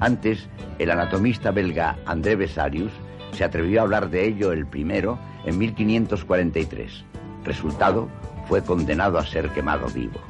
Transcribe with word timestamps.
Antes, 0.00 0.48
el 0.78 0.90
anatomista 0.90 1.50
belga 1.50 1.96
André 2.06 2.36
Vesalius 2.36 2.92
se 3.32 3.44
atrevió 3.44 3.80
a 3.80 3.82
hablar 3.82 4.10
de 4.10 4.26
ello 4.26 4.52
el 4.52 4.66
primero 4.66 5.18
en 5.44 5.58
1543. 5.58 7.04
Resultado, 7.44 8.08
fue 8.48 8.62
condenado 8.62 9.18
a 9.18 9.26
ser 9.26 9.50
quemado 9.50 9.86
vivo. 9.88 10.20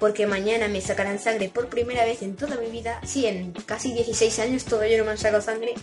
porque 0.00 0.26
mañana 0.26 0.66
me 0.66 0.80
sacarán 0.80 1.18
sangre 1.18 1.50
por 1.50 1.68
primera 1.68 2.04
vez 2.04 2.22
en 2.22 2.34
toda 2.34 2.56
mi 2.56 2.70
vida. 2.70 2.98
Sí, 3.04 3.26
en 3.26 3.52
casi 3.52 3.92
16 3.92 4.38
años 4.40 4.64
todavía 4.64 4.98
no 4.98 5.04
me 5.04 5.10
han 5.10 5.18
sacado 5.18 5.42
sangre. 5.42 5.74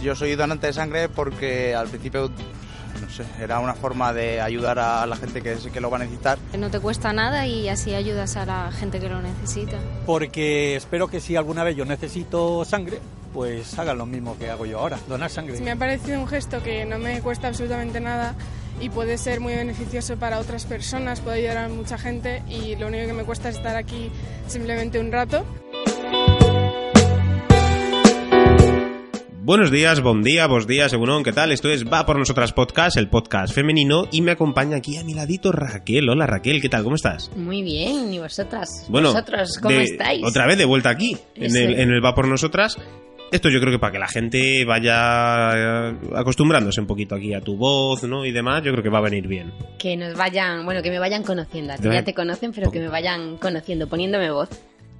Yo 0.00 0.14
soy 0.14 0.36
donante 0.36 0.68
de 0.68 0.72
sangre 0.72 1.08
porque 1.08 1.74
al 1.74 1.88
principio, 1.88 2.30
no 3.00 3.10
sé, 3.10 3.24
era 3.40 3.60
una 3.60 3.74
forma 3.74 4.12
de 4.12 4.40
ayudar 4.40 4.78
a 4.78 5.06
la 5.06 5.16
gente 5.16 5.42
que, 5.42 5.56
que 5.72 5.80
lo 5.80 5.90
va 5.90 5.96
a 5.96 6.00
necesitar. 6.00 6.38
No 6.58 6.70
te 6.70 6.80
cuesta 6.80 7.12
nada 7.12 7.46
y 7.46 7.68
así 7.68 7.94
ayudas 7.94 8.36
a 8.36 8.46
la 8.46 8.72
gente 8.72 9.00
que 9.00 9.08
lo 9.08 9.20
necesita. 9.20 9.78
Porque 10.06 10.76
espero 10.76 11.08
que 11.08 11.20
si 11.20 11.36
alguna 11.36 11.64
vez 11.64 11.76
yo 11.76 11.84
necesito 11.84 12.64
sangre, 12.64 13.00
pues 13.32 13.76
hagan 13.78 13.98
lo 13.98 14.06
mismo 14.06 14.38
que 14.38 14.48
hago 14.48 14.64
yo 14.64 14.78
ahora, 14.78 14.98
donar 15.08 15.30
sangre. 15.30 15.60
Me 15.60 15.72
ha 15.72 15.76
parecido 15.76 16.20
un 16.20 16.28
gesto 16.28 16.62
que 16.62 16.84
no 16.86 16.98
me 16.98 17.20
cuesta 17.20 17.48
absolutamente 17.48 18.00
nada 18.00 18.34
y 18.80 18.90
puede 18.90 19.18
ser 19.18 19.40
muy 19.40 19.54
beneficioso 19.54 20.16
para 20.16 20.38
otras 20.38 20.64
personas, 20.64 21.20
puede 21.20 21.38
ayudar 21.38 21.58
a 21.58 21.68
mucha 21.68 21.98
gente 21.98 22.42
y 22.48 22.76
lo 22.76 22.86
único 22.86 23.06
que 23.06 23.12
me 23.12 23.24
cuesta 23.24 23.48
es 23.48 23.56
estar 23.56 23.76
aquí 23.76 24.10
simplemente 24.46 25.00
un 25.00 25.10
rato. 25.10 25.44
Buenos 29.46 29.70
días, 29.70 30.00
buen 30.00 30.22
día, 30.22 30.46
vos 30.46 30.66
días, 30.66 30.90
según 30.90 31.22
¿qué 31.22 31.30
tal? 31.30 31.52
Esto 31.52 31.68
es 31.68 31.84
Va 31.84 32.06
por 32.06 32.18
Nosotras 32.18 32.54
Podcast, 32.54 32.96
el 32.96 33.08
podcast 33.10 33.52
femenino, 33.54 34.08
y 34.10 34.22
me 34.22 34.30
acompaña 34.30 34.78
aquí 34.78 34.96
a 34.96 35.04
mi 35.04 35.12
ladito 35.12 35.52
Raquel. 35.52 36.08
Hola 36.08 36.26
Raquel, 36.26 36.62
¿qué 36.62 36.70
tal? 36.70 36.82
¿Cómo 36.82 36.96
estás? 36.96 37.30
Muy 37.36 37.62
bien, 37.62 38.10
¿y 38.10 38.18
vosotras? 38.18 38.86
Bueno, 38.88 39.08
¿Vosotros 39.08 39.58
cómo 39.58 39.76
de- 39.76 39.82
estáis? 39.82 40.24
Otra 40.24 40.46
vez 40.46 40.56
de 40.56 40.64
vuelta 40.64 40.88
aquí, 40.88 41.18
en 41.34 41.54
el, 41.54 41.78
en 41.78 41.90
el 41.90 42.02
Va 42.02 42.14
por 42.14 42.26
Nosotras. 42.26 42.78
Esto 43.32 43.50
yo 43.50 43.60
creo 43.60 43.72
que 43.72 43.78
para 43.78 43.92
que 43.92 43.98
la 43.98 44.08
gente 44.08 44.64
vaya 44.64 45.90
eh, 45.90 45.96
acostumbrándose 46.14 46.80
un 46.80 46.86
poquito 46.86 47.14
aquí 47.14 47.34
a 47.34 47.40
tu 47.42 47.56
voz, 47.58 48.02
¿no? 48.04 48.24
Y 48.24 48.32
demás, 48.32 48.62
yo 48.62 48.70
creo 48.72 48.82
que 48.82 48.88
va 48.90 48.98
a 48.98 49.02
venir 49.02 49.26
bien. 49.28 49.52
Que 49.78 49.94
nos 49.96 50.16
vayan, 50.16 50.64
bueno, 50.64 50.82
que 50.82 50.90
me 50.90 50.98
vayan 50.98 51.22
conociendo. 51.22 51.74
A 51.74 51.76
ti 51.76 51.88
ya 51.92 52.02
te 52.02 52.14
conocen, 52.14 52.52
pero 52.52 52.70
que 52.70 52.80
me 52.80 52.88
vayan 52.88 53.36
conociendo, 53.36 53.88
poniéndome 53.88 54.30
voz. 54.30 54.48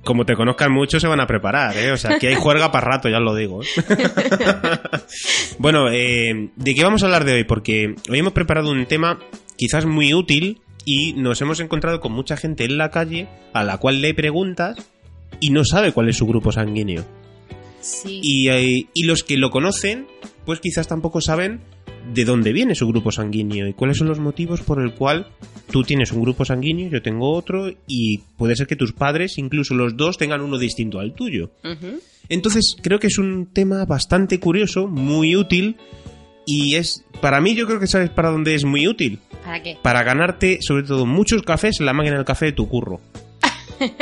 Como 0.04 0.26
te 0.26 0.34
conozcan 0.34 0.70
mucho, 0.72 1.00
se 1.00 1.06
van 1.06 1.20
a 1.20 1.26
preparar, 1.26 1.76
¿eh? 1.76 1.90
O 1.92 1.96
sea, 1.96 2.18
que 2.18 2.28
hay 2.28 2.34
juerga 2.34 2.70
para 2.70 2.86
rato, 2.86 3.08
ya 3.08 3.18
os 3.18 3.24
lo 3.24 3.34
digo. 3.34 3.62
¿eh? 3.62 3.66
bueno, 5.58 5.90
eh, 5.90 6.50
¿de 6.54 6.74
qué 6.74 6.84
vamos 6.84 7.02
a 7.02 7.06
hablar 7.06 7.24
de 7.24 7.32
hoy? 7.32 7.44
Porque 7.44 7.94
hoy 8.10 8.18
hemos 8.18 8.32
preparado 8.32 8.70
un 8.70 8.84
tema 8.86 9.18
quizás 9.56 9.86
muy 9.86 10.12
útil 10.12 10.60
y 10.84 11.14
nos 11.14 11.40
hemos 11.40 11.60
encontrado 11.60 12.00
con 12.00 12.12
mucha 12.12 12.36
gente 12.36 12.64
en 12.64 12.76
la 12.76 12.90
calle 12.90 13.28
a 13.52 13.64
la 13.64 13.78
cual 13.78 14.02
le 14.02 14.12
preguntas 14.14 14.76
y 15.40 15.50
no 15.50 15.64
sabe 15.64 15.92
cuál 15.92 16.08
es 16.08 16.16
su 16.16 16.26
grupo 16.26 16.52
sanguíneo. 16.52 17.04
Sí. 17.84 18.20
Y, 18.22 18.48
eh, 18.48 18.86
y 18.94 19.04
los 19.04 19.22
que 19.22 19.36
lo 19.36 19.50
conocen, 19.50 20.06
pues 20.46 20.60
quizás 20.60 20.88
tampoco 20.88 21.20
saben 21.20 21.60
de 22.12 22.24
dónde 22.24 22.52
viene 22.52 22.74
su 22.74 22.86
grupo 22.86 23.10
sanguíneo 23.10 23.66
y 23.66 23.72
cuáles 23.72 23.98
son 23.98 24.08
los 24.08 24.18
motivos 24.18 24.60
por 24.60 24.82
el 24.82 24.94
cual 24.94 25.28
tú 25.70 25.82
tienes 25.82 26.12
un 26.12 26.22
grupo 26.22 26.44
sanguíneo, 26.44 26.90
yo 26.90 27.02
tengo 27.02 27.32
otro 27.32 27.72
y 27.86 28.18
puede 28.36 28.56
ser 28.56 28.66
que 28.66 28.76
tus 28.76 28.92
padres, 28.92 29.38
incluso 29.38 29.74
los 29.74 29.96
dos, 29.96 30.18
tengan 30.18 30.40
uno 30.40 30.58
distinto 30.58 30.98
al 30.98 31.14
tuyo. 31.14 31.50
Entonces 32.28 32.76
creo 32.82 32.98
que 32.98 33.06
es 33.06 33.18
un 33.18 33.46
tema 33.46 33.84
bastante 33.84 34.38
curioso, 34.38 34.86
muy 34.86 35.36
útil 35.36 35.76
y 36.46 36.74
es, 36.74 37.04
para 37.20 37.40
mí 37.40 37.54
yo 37.54 37.66
creo 37.66 37.80
que 37.80 37.86
sabes 37.86 38.10
para 38.10 38.30
dónde 38.30 38.54
es 38.54 38.64
muy 38.64 38.86
útil. 38.86 39.20
¿Para 39.44 39.62
qué? 39.62 39.78
Para 39.80 40.02
ganarte 40.02 40.58
sobre 40.60 40.84
todo 40.84 41.06
muchos 41.06 41.42
cafés 41.42 41.80
en 41.80 41.86
la 41.86 41.92
máquina 41.92 42.16
del 42.16 42.24
café 42.24 42.46
de 42.46 42.52
tu 42.52 42.68
curro. 42.68 43.00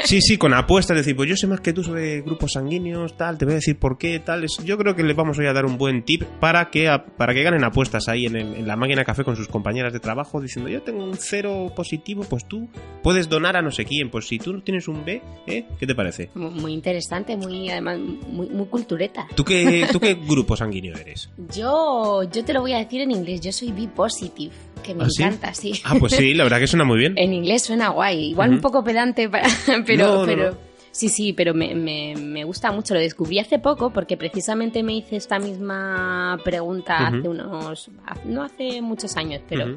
Sí, 0.05 0.21
sí, 0.21 0.37
con 0.37 0.55
apuestas, 0.55 0.97
decir, 0.97 1.17
pues 1.17 1.29
yo 1.29 1.37
sé 1.37 1.47
más 1.47 1.61
que 1.61 1.73
tú 1.73 1.83
sobre 1.83 2.21
grupos 2.23 2.53
sanguíneos, 2.53 3.17
tal, 3.17 3.39
te 3.39 3.45
voy 3.45 3.53
a 3.53 3.55
decir 3.57 3.79
por 3.79 3.99
qué, 3.99 4.19
tal. 4.19 4.47
Yo 4.65 4.77
creo 4.79 4.95
que 4.95 5.03
les 5.03 5.17
vamos 5.17 5.39
hoy 5.39 5.47
a 5.47 5.53
dar 5.53 5.65
un 5.65 5.79
buen 5.79 6.03
tip 6.05 6.23
para 6.41 6.71
que, 6.71 6.89
a- 6.89 7.05
para 7.05 7.35
que 7.35 7.43
ganen 7.43 7.65
apuestas 7.65 8.09
ahí 8.09 8.27
en, 8.27 8.37
el- 8.37 8.55
en 8.55 8.67
la 8.67 8.77
máquina 8.77 9.05
café 9.05 9.25
con 9.25 9.37
sus 9.37 9.49
compañeras 9.49 9.93
de 9.93 10.01
trabajo, 10.01 10.41
diciendo, 10.41 10.69
yo 10.71 10.83
tengo 10.83 11.05
un 11.05 11.17
cero 11.17 11.73
positivo, 11.75 12.25
pues 12.29 12.47
tú 12.47 12.69
puedes 13.03 13.29
donar 13.29 13.57
a 13.57 13.63
no 13.63 13.71
sé 13.71 13.85
quién, 13.85 14.11
pues 14.11 14.27
si 14.29 14.39
tú 14.39 14.61
tienes 14.61 14.89
un 14.89 15.05
B, 15.05 15.23
¿eh? 15.47 15.65
¿Qué 15.79 15.87
te 15.87 15.95
parece? 15.95 16.31
Mu- 16.35 16.51
Muy 16.51 16.73
interesante, 16.73 17.37
muy, 17.37 17.71
además, 17.71 17.99
muy, 17.99 18.49
muy 18.49 18.67
cultureta. 18.67 19.27
¿Tú 19.35 19.45
qué, 19.45 19.87
¿Tú 19.91 19.99
qué 20.01 20.15
grupo 20.29 20.57
sanguíneo 20.57 20.95
eres? 20.97 21.31
Yo, 21.55 22.23
yo 22.25 22.45
te 22.45 22.53
lo 22.53 22.61
voy 22.61 22.73
a 22.73 22.79
decir 22.79 23.01
en 23.01 23.11
inglés, 23.11 23.41
yo 23.41 23.53
soy 23.53 23.73
B-positive, 23.73 24.53
que 24.83 24.95
me 24.95 25.05
¿Ah, 25.05 25.09
encanta, 25.17 25.55
sí. 25.55 25.73
Ah, 25.85 25.95
pues 25.99 26.13
sí, 26.13 26.35
la 26.35 26.43
verdad 26.45 26.59
que 26.59 26.67
suena 26.67 26.85
muy 26.85 26.99
bien. 26.99 27.15
En 27.23 27.33
inglés 27.33 27.63
suena 27.63 27.91
guay, 27.91 28.31
igual 28.31 28.51
un 28.51 28.61
poco 28.61 28.83
pedante, 28.83 29.29
para- 29.29 29.49
pero, 29.87 30.07
No, 30.21 30.25
pero 30.25 30.51
no. 30.53 30.57
sí, 30.91 31.09
sí, 31.09 31.33
pero 31.33 31.55
me, 31.55 31.75
me- 31.75 32.15
me 32.17 32.45
gusta 32.45 32.71
mucho. 32.73 32.95
Lo 32.95 33.01
descubrí 33.01 33.39
hace 33.39 33.59
poco 33.59 33.91
porque 33.91 34.17
precisamente 34.17 34.83
me 34.83 34.95
hice 34.95 35.17
esta 35.17 35.39
misma 35.39 36.39
pregunta 36.45 37.09
hace 37.09 37.29
unos, 37.29 37.91
no 38.25 38.43
hace 38.43 38.81
muchos 38.83 39.17
años, 39.17 39.43
pero. 39.49 39.77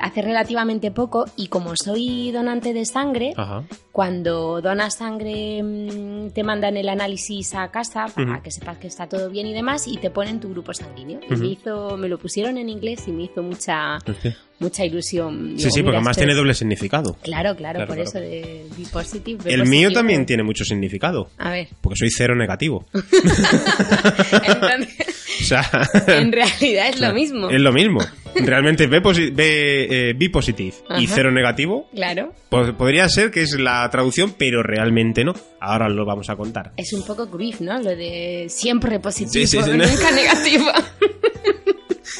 Hace 0.00 0.22
relativamente 0.22 0.90
poco 0.90 1.24
y 1.36 1.48
como 1.48 1.74
soy 1.76 2.30
donante 2.30 2.72
de 2.72 2.84
sangre, 2.84 3.32
Ajá. 3.36 3.64
cuando 3.92 4.60
donas 4.60 4.96
sangre 4.96 5.62
mm, 5.62 6.30
te 6.30 6.42
mandan 6.44 6.76
el 6.76 6.88
análisis 6.88 7.54
a 7.54 7.68
casa 7.70 8.06
para 8.14 8.40
que 8.42 8.50
sepas 8.50 8.78
que 8.78 8.86
está 8.86 9.08
todo 9.08 9.28
bien 9.30 9.46
y 9.46 9.54
demás 9.54 9.86
y 9.88 9.96
te 9.96 10.10
ponen 10.10 10.40
tu 10.40 10.50
grupo 10.50 10.72
sanguíneo. 10.72 11.20
Y 11.28 11.34
me 11.36 11.46
hizo, 11.48 11.96
me 11.96 12.08
lo 12.08 12.18
pusieron 12.18 12.58
en 12.58 12.68
inglés 12.68 13.04
y 13.08 13.12
me 13.12 13.24
hizo 13.24 13.42
mucha, 13.42 13.96
Hostia. 13.96 14.36
mucha 14.60 14.84
ilusión. 14.84 15.54
Sí, 15.56 15.64
Digo, 15.64 15.70
sí, 15.70 15.82
porque 15.82 15.96
además 15.96 16.16
tiene 16.16 16.34
doble 16.34 16.54
significado. 16.54 17.14
Claro, 17.22 17.56
claro, 17.56 17.78
Claro, 17.78 17.86
por 17.88 17.96
claro. 17.96 18.08
eso 18.08 18.20
de 18.20 18.66
B 18.76 18.84
positive. 18.92 19.52
El 19.52 19.66
mío 19.66 19.90
también 19.92 20.26
tiene 20.26 20.42
mucho 20.44 20.64
significado. 20.64 21.28
A 21.38 21.50
ver, 21.50 21.68
Porque 21.80 21.96
soy 21.96 22.10
cero 22.10 22.34
negativo. 22.36 22.84
entonces, 22.92 25.26
O 25.40 25.44
sea, 25.44 25.68
en 26.08 26.32
realidad 26.32 26.88
es 26.88 27.00
lo 27.00 27.12
mismo. 27.12 27.48
es 27.50 27.60
lo 27.60 27.72
mismo. 27.72 28.00
Realmente 28.34 28.86
B, 28.86 29.00
posi- 29.02 29.34
B, 29.34 30.10
eh, 30.10 30.14
B 30.16 30.30
positive 30.30 30.74
y 30.98 31.06
cero 31.06 31.30
negativo 31.32 31.88
Claro, 31.94 32.32
po- 32.50 32.72
podría 32.74 33.08
ser 33.08 33.30
que 33.30 33.40
es 33.42 33.58
la 33.58 33.88
traducción, 33.90 34.34
pero 34.38 34.62
realmente 34.62 35.24
no. 35.24 35.34
Ahora 35.60 35.88
lo 35.88 36.04
vamos 36.04 36.28
a 36.30 36.36
contar. 36.36 36.72
es 36.76 36.92
un 36.92 37.04
poco 37.04 37.26
grief, 37.26 37.60
¿no? 37.60 37.78
Lo 37.82 37.90
de 37.96 38.46
siempre 38.48 39.00
positivo, 39.00 39.32
Sí, 39.32 39.46
sí, 39.46 39.62
sí, 39.62 39.70
no. 39.70 39.84
nunca 39.86 40.10
negativo. 40.12 40.66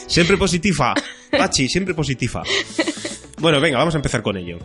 Siempre 0.07 0.37
positiva. 0.37 0.95
Pachi, 1.31 1.69
siempre 1.69 1.95
positiva. 1.95 2.43
Bueno, 3.39 3.61
venga, 3.61 3.79
vamos 3.79 3.95
a 3.95 3.99
empezar 3.99 4.23
con 4.23 4.37
ello. 4.37 4.59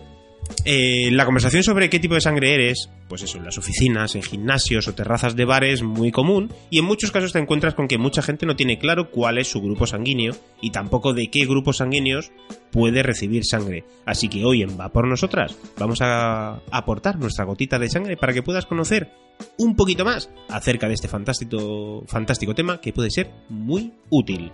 Eh, 0.65 1.09
la 1.11 1.25
conversación 1.25 1.61
sobre 1.61 1.89
qué 1.89 1.99
tipo 1.99 2.15
de 2.15 2.21
sangre 2.21 2.53
eres, 2.53 2.89
pues 3.09 3.21
eso, 3.21 3.37
en 3.37 3.43
las 3.43 3.57
oficinas, 3.57 4.15
en 4.15 4.23
gimnasios 4.23 4.87
o 4.87 4.95
terrazas 4.95 5.35
de 5.35 5.43
bares, 5.43 5.73
es 5.73 5.83
muy 5.83 6.11
común 6.11 6.53
y 6.69 6.79
en 6.79 6.85
muchos 6.85 7.11
casos 7.11 7.33
te 7.33 7.39
encuentras 7.39 7.73
con 7.73 7.87
que 7.87 7.97
mucha 7.97 8.21
gente 8.21 8.45
no 8.45 8.55
tiene 8.55 8.79
claro 8.79 9.11
cuál 9.11 9.37
es 9.37 9.49
su 9.49 9.59
grupo 9.61 9.87
sanguíneo 9.87 10.35
y 10.61 10.71
tampoco 10.71 11.13
de 11.13 11.27
qué 11.27 11.45
grupos 11.45 11.77
sanguíneos 11.77 12.31
puede 12.71 13.03
recibir 13.03 13.43
sangre. 13.43 13.83
Así 14.05 14.29
que 14.29 14.45
hoy 14.45 14.61
en 14.61 14.79
Va 14.79 14.89
por 14.89 15.07
Nosotras 15.07 15.57
vamos 15.77 15.99
a 16.01 16.61
aportar 16.71 17.17
nuestra 17.17 17.45
gotita 17.45 17.77
de 17.77 17.89
sangre 17.89 18.15
para 18.15 18.33
que 18.33 18.43
puedas 18.43 18.65
conocer 18.65 19.11
un 19.57 19.75
poquito 19.75 20.05
más 20.05 20.29
acerca 20.49 20.87
de 20.87 20.93
este 20.93 21.07
fantástico, 21.07 22.03
fantástico 22.07 22.55
tema 22.55 22.79
que 22.79 22.93
puede 22.93 23.11
ser 23.11 23.31
muy 23.49 23.91
útil. 24.09 24.51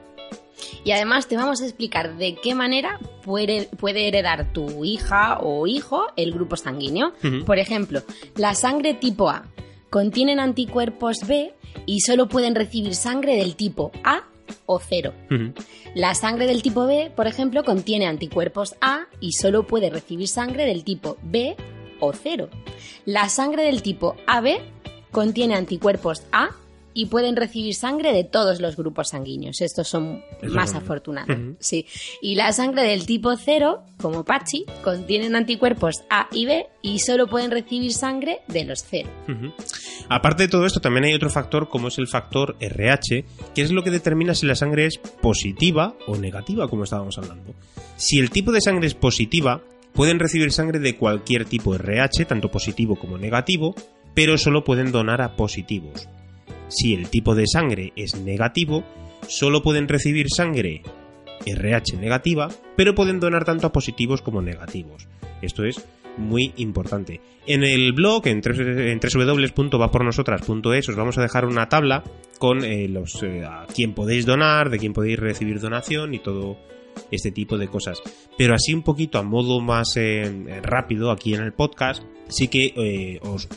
Y 0.83 0.92
además 0.92 1.27
te 1.27 1.36
vamos 1.36 1.62
a 1.62 1.66
explicar 1.66 2.18
de 2.18 2.36
qué 2.36 2.56
manera 2.56 3.00
puede, 3.24 3.69
puede 3.77 4.07
heredar 4.07 4.51
tu 4.54 4.86
hija 4.86 5.39
o 5.42 5.68
hijo 5.68 6.07
el 6.16 6.31
grupo 6.31 6.56
sanguíneo. 6.57 7.13
Por 7.45 7.60
ejemplo, 7.60 8.01
la 8.36 8.56
sangre 8.56 8.94
tipo 8.94 9.30
A 9.30 9.45
contienen 9.89 10.39
anticuerpos 10.39 11.19
B 11.27 11.54
y 11.86 12.01
solo 12.01 12.27
pueden 12.27 12.56
recibir 12.56 12.95
sangre 12.95 13.36
del 13.36 13.56
tipo 13.56 13.92
A 14.04 14.24
o 14.66 14.80
0. 14.80 15.13
Ujú. 15.31 15.54
La 15.95 16.16
sangre 16.16 16.45
del 16.48 16.62
tipo 16.62 16.86
B, 16.86 17.12
por 17.16 17.27
ejemplo, 17.27 17.63
contiene 17.63 18.07
anticuerpos 18.07 18.75
A 18.81 19.07
y 19.19 19.33
solo 19.33 19.66
puede 19.66 19.89
recibir 19.89 20.27
sangre 20.27 20.66
del 20.66 20.83
tipo 20.83 21.18
B 21.24 21.56
o 22.00 22.13
0. 22.13 22.50
La 23.06 23.30
sangre 23.30 23.63
del 23.63 23.81
tipo 23.81 24.16
AB 24.27 24.60
contiene 25.12 25.56
anticuerpos 25.56 26.24
A 26.31 26.50
y 26.94 27.06
pueden 27.06 27.36
recibir 27.36 27.74
sangre 27.76 28.14
de 28.14 28.24
todos 28.24 28.60
los 28.60 28.76
grupos 28.76 29.10
sanguíneos. 29.10 29.62
Estos 29.62 29.88
son 29.88 30.24
más 30.44 30.76
afortunados. 30.76 31.38
Sí. 31.60 31.86
Y 32.22 32.36
la 32.36 32.52
sangre 32.52 32.84
del 32.84 33.06
tipo 33.06 33.36
0, 33.36 33.84
como 34.02 34.26
Pachi, 34.26 34.66
contienen 34.84 35.36
anticuerpos 35.36 36.04
A 36.10 36.28
y 36.32 36.46
B 36.46 36.68
y 36.82 37.00
solo 37.00 37.28
pueden 37.28 37.52
recibir 37.52 37.94
sangre 37.94 38.40
de 38.48 38.66
los 38.66 38.84
0. 38.90 39.10
Ujú. 39.28 39.54
Aparte 40.10 40.44
de 40.44 40.50
todo 40.50 40.66
esto, 40.66 40.82
también 40.82 41.06
hay 41.06 41.14
otro 41.14 41.30
factor 41.30 41.70
como 41.70 41.90
es 41.90 41.98
el 41.98 42.08
factor 42.08 42.56
RH, 42.60 43.26
que 43.54 43.62
es 43.62 43.72
lo 43.72 43.84
que 43.84 43.92
determina 43.92 44.34
si 44.34 44.46
la 44.46 44.56
sangre 44.56 44.86
es 44.86 44.98
positiva 44.98 45.96
o 46.08 46.18
negativa, 46.18 46.68
como 46.68 46.84
estábamos 46.84 47.18
hablando. 47.18 47.54
Si 47.96 48.20
el 48.20 48.32
tipo 48.32 48.52
de 48.52 48.62
sangre 48.62 48.88
es 48.88 48.96
positiva, 48.96 49.62
pueden 49.94 50.20
recibir 50.20 50.52
sangre 50.52 50.80
de 50.80 50.96
cualquier 50.96 51.46
tipo 51.46 51.76
RH, 51.76 52.26
tanto 52.26 52.50
positivo 52.50 52.96
como 52.96 53.18
negativo, 53.18 53.76
pero 54.14 54.38
solo 54.38 54.64
pueden 54.64 54.92
donar 54.92 55.22
a 55.22 55.36
positivos. 55.36 56.08
Si 56.69 56.94
el 56.94 57.10
tipo 57.10 57.36
de 57.36 57.45
sangre 57.48 57.92
es 57.95 58.16
negativo, 58.16 58.83
solo 59.27 59.62
pueden 59.62 59.88
recibir 59.88 60.27
sangre 60.30 60.83
RH 61.45 61.98
negativa, 61.98 62.50
pero 62.75 62.95
pueden 62.95 63.19
donar 63.19 63.45
tanto 63.45 63.68
a 63.68 63.71
positivos 63.71 64.21
como 64.21 64.42
negativos. 64.42 65.07
Esto 65.42 65.66
es 65.66 65.83
muy 66.18 66.54
importante. 66.57 67.21
En 67.48 67.63
el 67.63 67.94
blog, 67.94 68.27
en, 68.27 68.42
en 68.45 69.00
www.vapornosotras.es, 69.00 70.89
os 70.89 70.95
vamos 70.95 71.18
a 71.18 71.21
dejar 71.21 71.45
una 71.45 71.69
tabla 71.69 72.04
con 72.38 72.63
eh, 72.63 72.88
los 72.88 73.24
eh, 73.24 73.44
a 73.45 73.66
quién 73.74 73.94
podéis 73.94 74.25
donar, 74.25 74.69
de 74.69 74.77
quién 74.80 74.94
podéis 74.94 75.19
recibir 75.19 75.60
donación 75.60 76.13
y 76.13 76.19
todo 76.19 76.57
este 77.12 77.31
tipo 77.31 77.57
de 77.57 77.68
cosas. 77.68 78.01
Pero 78.38 78.54
así 78.54 78.74
un 78.74 78.83
poquito 78.83 79.18
a 79.18 79.24
modo 79.24 79.62
más 79.62 79.95
eh, 79.95 80.62
rápido 80.62 81.12
aquí 81.12 81.33
en 81.33 81.42
el 81.42 81.54
podcast, 81.54 82.04
sí 82.27 82.48
que 82.48 83.19
os 83.24 83.48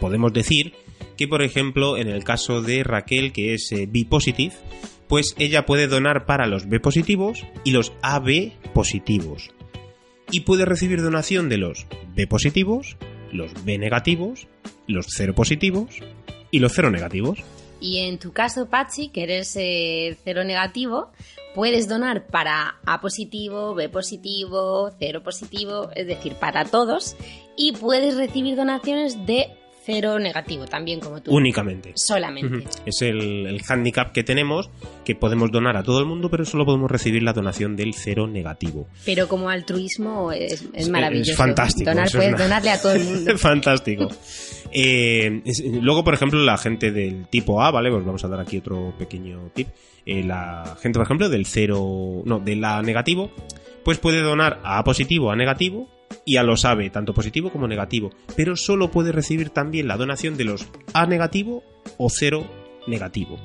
podemos 0.00 0.32
decir 0.32 0.72
que, 1.16 1.28
por 1.28 1.42
ejemplo, 1.42 1.96
en 1.96 2.08
el 2.08 2.24
caso 2.24 2.62
de 2.62 2.84
Raquel, 2.84 3.32
que 3.32 3.54
es 3.54 3.70
eh, 3.72 3.86
B 3.88 4.06
positive, 4.08 4.54
pues 5.08 5.34
ella 5.38 5.66
puede 5.66 5.86
donar 5.86 6.26
para 6.26 6.46
los 6.46 6.68
B 6.68 6.80
positivos 6.80 7.44
y 7.64 7.70
los 7.70 7.92
AB 8.02 8.52
positivos. 8.72 9.50
Y 10.30 10.40
puede 10.40 10.64
recibir 10.64 11.02
donación 11.02 11.48
de 11.48 11.58
los 11.58 11.86
B 12.14 12.26
positivos, 12.26 12.96
los 13.32 13.64
B 13.64 13.78
negativos, 13.78 14.48
los 14.86 15.06
0 15.16 15.34
positivos 15.34 16.00
y 16.50 16.58
los 16.58 16.72
0 16.74 16.90
negativos. 16.90 17.44
Y 17.80 17.98
en 17.98 18.18
tu 18.18 18.32
caso, 18.32 18.68
Pachi, 18.68 19.08
que 19.10 19.24
eres 19.24 19.54
eh, 19.56 20.16
cero 20.24 20.44
negativo, 20.44 21.10
puedes 21.54 21.88
donar 21.88 22.26
para 22.26 22.76
A 22.86 23.00
positivo, 23.00 23.74
B 23.74 23.88
positivo, 23.88 24.90
cero 24.98 25.22
positivo, 25.22 25.90
es 25.94 26.06
decir, 26.06 26.34
para 26.34 26.64
todos. 26.64 27.16
Y 27.56 27.72
puedes 27.72 28.16
recibir 28.16 28.56
donaciones 28.56 29.26
de 29.26 29.48
cero 29.86 30.18
negativo, 30.18 30.66
también 30.66 30.98
como 30.98 31.22
tú. 31.22 31.32
Únicamente. 31.34 31.92
Solamente. 31.94 32.66
Es 32.84 33.00
el, 33.02 33.46
el 33.46 33.62
handicap 33.68 34.10
que 34.12 34.24
tenemos, 34.24 34.68
que 35.04 35.14
podemos 35.14 35.52
donar 35.52 35.76
a 35.76 35.84
todo 35.84 36.00
el 36.00 36.06
mundo, 36.06 36.28
pero 36.28 36.44
solo 36.44 36.66
podemos 36.66 36.90
recibir 36.90 37.22
la 37.22 37.32
donación 37.32 37.76
del 37.76 37.94
cero 37.94 38.26
negativo. 38.26 38.88
Pero 39.04 39.28
como 39.28 39.48
altruismo 39.48 40.32
es, 40.32 40.66
es 40.74 40.88
maravilloso. 40.88 41.30
es 41.30 41.36
fantástico, 41.38 41.88
Donar, 41.88 42.10
puedes 42.10 42.34
una- 42.34 42.42
donarle 42.42 42.70
a 42.70 42.80
todo 42.82 42.92
el 42.94 43.04
mundo. 43.04 43.38
Fantástico. 43.38 44.08
Eh, 44.72 45.42
es- 45.44 45.62
luego, 45.80 46.02
por 46.02 46.14
ejemplo, 46.14 46.40
la 46.42 46.58
gente 46.58 46.90
del 46.90 47.28
tipo 47.28 47.62
A, 47.62 47.70
¿vale? 47.70 47.90
Pues 47.90 48.04
vamos 48.04 48.24
a 48.24 48.28
dar 48.28 48.40
aquí 48.40 48.58
otro 48.58 48.92
pequeño 48.98 49.50
tip. 49.54 49.68
Eh, 50.04 50.22
la 50.24 50.76
gente, 50.82 50.98
por 50.98 51.06
ejemplo, 51.06 51.28
del 51.28 51.46
cero, 51.46 52.22
no, 52.24 52.40
del 52.40 52.64
A 52.64 52.82
negativo, 52.82 53.30
pues 53.84 53.98
puede 53.98 54.20
donar 54.20 54.60
a 54.64 54.78
A 54.78 54.84
positivo, 54.84 55.30
A 55.30 55.36
negativo 55.36 55.88
y 56.24 56.36
a 56.36 56.42
los 56.42 56.64
AB, 56.64 56.90
tanto 56.90 57.14
positivo 57.14 57.50
como 57.50 57.68
negativo. 57.68 58.10
Pero 58.36 58.56
solo 58.56 58.90
puede 58.90 59.12
recibir 59.12 59.50
también 59.50 59.88
la 59.88 59.96
donación 59.96 60.36
de 60.36 60.44
los 60.44 60.66
A 60.92 61.06
negativo 61.06 61.62
o 61.98 62.08
cero 62.10 62.46
negativo. 62.86 63.38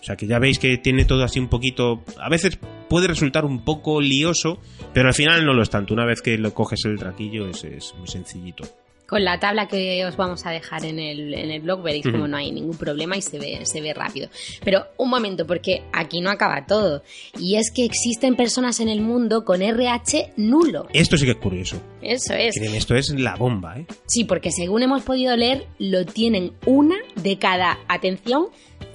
O 0.00 0.04
sea 0.04 0.16
que 0.16 0.26
ya 0.26 0.38
veis 0.38 0.58
que 0.58 0.78
tiene 0.78 1.04
todo 1.04 1.22
así 1.22 1.38
un 1.38 1.48
poquito. 1.48 2.02
A 2.18 2.28
veces 2.28 2.58
puede 2.88 3.06
resultar 3.06 3.44
un 3.44 3.64
poco 3.64 4.00
lioso, 4.00 4.58
pero 4.92 5.08
al 5.08 5.14
final 5.14 5.44
no 5.46 5.54
lo 5.54 5.62
es 5.62 5.70
tanto. 5.70 5.94
Una 5.94 6.04
vez 6.04 6.22
que 6.22 6.36
lo 6.38 6.52
coges 6.52 6.84
el 6.84 6.98
traquillo 6.98 7.46
es, 7.46 7.64
es 7.64 7.94
muy 7.96 8.08
sencillito. 8.08 8.64
Con 9.12 9.24
la 9.26 9.38
tabla 9.38 9.68
que 9.68 10.06
os 10.06 10.16
vamos 10.16 10.46
a 10.46 10.50
dejar 10.52 10.86
en 10.86 10.98
el, 10.98 11.34
en 11.34 11.50
el 11.50 11.60
blog 11.60 11.82
veréis 11.82 12.06
Ujú. 12.06 12.12
como 12.12 12.28
no 12.28 12.38
hay 12.38 12.50
ningún 12.50 12.78
problema 12.78 13.14
y 13.14 13.20
se 13.20 13.38
ve, 13.38 13.60
se 13.64 13.82
ve 13.82 13.92
rápido. 13.92 14.30
Pero 14.64 14.86
un 14.96 15.10
momento, 15.10 15.46
porque 15.46 15.82
aquí 15.92 16.22
no 16.22 16.30
acaba 16.30 16.64
todo. 16.64 17.02
Y 17.38 17.56
es 17.56 17.70
que 17.70 17.84
existen 17.84 18.36
personas 18.36 18.80
en 18.80 18.88
el 18.88 19.02
mundo 19.02 19.44
con 19.44 19.60
RH 19.60 20.32
nulo. 20.38 20.88
Esto 20.94 21.18
sí 21.18 21.26
que 21.26 21.32
es 21.32 21.36
curioso. 21.36 21.78
Eso 22.00 22.32
es. 22.32 22.58
Miren, 22.58 22.74
esto 22.74 22.94
es 22.94 23.10
la 23.10 23.36
bomba, 23.36 23.80
¿eh? 23.80 23.86
Sí, 24.06 24.24
porque 24.24 24.50
según 24.50 24.82
hemos 24.82 25.02
podido 25.02 25.36
leer, 25.36 25.66
lo 25.78 26.06
tienen 26.06 26.54
una 26.64 26.96
de 27.14 27.36
cada, 27.36 27.80
atención, 27.88 28.46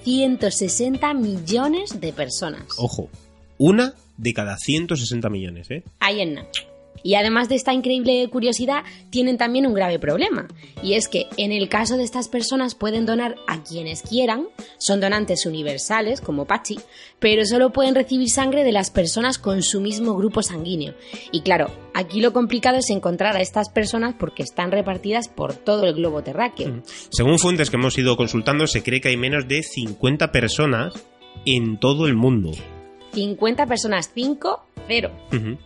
160 0.02 1.14
millones 1.14 2.02
de 2.02 2.12
personas. 2.12 2.64
Ojo, 2.80 3.08
una 3.60 3.94
de 4.18 4.34
cada 4.34 4.58
160 4.58 5.30
millones, 5.30 5.70
¿eh? 5.70 5.84
Ahí 6.00 6.22
en 6.22 6.34
nada. 6.34 6.50
Y 7.08 7.16
además 7.16 7.48
de 7.48 7.56
esta 7.56 7.72
increíble 7.72 8.28
curiosidad, 8.30 8.84
tienen 9.10 9.38
también 9.38 9.66
un 9.66 9.74
grave 9.74 9.98
problema. 9.98 10.46
Y 10.84 10.96
es 10.96 11.08
que 11.08 11.28
en 11.38 11.54
el 11.54 11.70
caso 11.70 11.96
de 11.96 12.04
estas 12.04 12.28
personas 12.28 12.76
pueden 12.76 13.06
donar 13.06 13.38
a 13.48 13.64
quienes 13.64 14.02
quieran, 14.02 14.50
son 14.78 15.00
donantes 15.00 15.46
universales, 15.46 16.20
como 16.20 16.44
Pachi, 16.44 16.78
pero 17.20 17.46
solo 17.46 17.72
pueden 17.72 17.96
recibir 17.96 18.30
sangre 18.30 18.66
de 18.66 18.74
las 18.74 18.92
personas 18.92 19.38
con 19.38 19.64
su 19.64 19.80
mismo 19.80 20.16
grupo 20.18 20.44
sanguíneo. 20.44 20.96
Y 21.32 21.44
claro, 21.44 21.72
aquí 21.94 22.20
lo 22.20 22.34
complicado 22.34 22.78
es 22.78 22.90
encontrar 22.90 23.38
a 23.38 23.42
estas 23.42 23.70
personas 23.70 24.14
porque 24.20 24.44
están 24.44 24.74
repartidas 24.74 25.30
por 25.30 25.54
todo 25.54 25.86
el 25.86 25.94
globo 25.94 26.24
terráqueo. 26.24 26.84
Según 27.10 27.40
fuentes 27.40 27.70
que 27.70 27.78
hemos 27.78 27.98
ido 27.98 28.18
consultando, 28.18 28.68
se 28.68 28.84
cree 28.84 29.00
que 29.00 29.08
hay 29.08 29.18
menos 29.18 29.48
de 29.48 29.64
50 29.64 30.34
personas 30.34 30.94
en 31.46 31.80
todo 31.80 32.06
el 32.06 32.16
mundo 32.16 32.52
50 33.14 33.66
personas, 33.66 34.12
5, 34.14 34.64
0. 34.88 35.12
Ujú. 35.34 35.58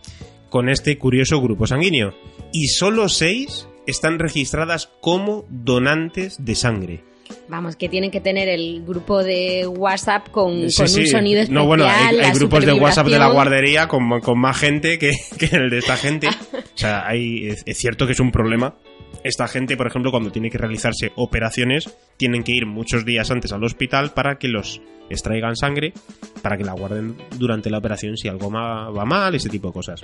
Con 0.52 0.68
este 0.68 0.98
curioso 0.98 1.40
grupo 1.40 1.66
sanguíneo. 1.66 2.14
Y 2.52 2.68
solo 2.68 3.08
6 3.08 3.68
están 3.86 4.18
registradas 4.18 4.90
como 5.00 5.46
donantes 5.48 6.44
de 6.44 6.54
sangre. 6.54 7.04
Vamos, 7.48 7.74
que 7.74 7.88
tienen 7.88 8.10
que 8.10 8.20
tener 8.20 8.50
el 8.50 8.84
grupo 8.84 9.24
de 9.24 9.66
WhatsApp 9.66 10.28
con, 10.28 10.70
Sí, 10.70 10.76
con 10.76 10.88
sí. 10.88 11.00
un 11.00 11.06
sonido 11.06 11.40
especial. 11.40 11.62
No, 11.62 11.66
bueno, 11.66 11.86
hay, 11.88 12.32
grupos 12.34 12.66
de 12.66 12.74
WhatsApp 12.74 13.06
de 13.06 13.18
la 13.18 13.28
guardería 13.28 13.88
con, 13.88 14.20
con 14.20 14.38
más 14.38 14.58
gente 14.58 14.98
que, 14.98 15.12
que 15.38 15.56
el 15.56 15.70
de 15.70 15.78
esta 15.78 15.96
gente. 15.96 16.28
O 16.74 16.78
sea, 16.82 17.06
hay, 17.06 17.48
es, 17.48 17.62
es 17.66 17.76
cierto 17.76 18.06
que 18.06 18.12
es 18.12 18.20
un 18.20 18.32
problema. 18.32 18.76
Esta 19.24 19.46
gente, 19.46 19.76
por 19.76 19.86
ejemplo, 19.86 20.10
cuando 20.10 20.32
tiene 20.32 20.50
que 20.50 20.56
realizarse 20.56 21.12
operaciones, 21.16 21.94
tienen 22.16 22.42
que 22.42 22.52
ir 22.52 22.66
muchos 22.66 23.04
días 23.04 23.30
antes 23.30 23.52
al 23.52 23.62
hospital 23.62 24.12
para 24.14 24.38
que 24.38 24.48
los 24.48 24.80
extraigan 25.10 25.54
sangre, 25.54 25.92
para 26.40 26.56
que 26.56 26.64
la 26.64 26.72
guarden 26.72 27.16
durante 27.38 27.70
la 27.70 27.78
operación 27.78 28.16
si 28.16 28.28
algo 28.28 28.50
va 28.50 29.04
mal, 29.04 29.34
ese 29.34 29.50
tipo 29.50 29.68
de 29.68 29.74
cosas. 29.74 30.02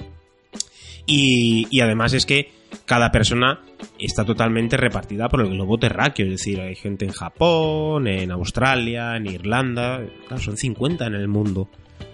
Y, 1.08 1.66
y 1.70 1.80
además 1.80 2.12
es 2.12 2.26
que 2.26 2.52
cada 2.84 3.10
persona 3.10 3.60
está 3.98 4.24
totalmente 4.24 4.76
repartida 4.76 5.28
por 5.28 5.40
el 5.40 5.50
globo 5.50 5.78
terráqueo. 5.78 6.26
Es 6.26 6.32
decir, 6.32 6.60
hay 6.60 6.74
gente 6.74 7.04
en 7.04 7.12
Japón, 7.12 8.06
en 8.06 8.30
Australia, 8.30 9.16
en 9.16 9.26
Irlanda. 9.26 10.02
Claro, 10.26 10.42
son 10.42 10.56
50 10.56 11.06
en 11.06 11.14
el 11.14 11.28
mundo. 11.28 11.68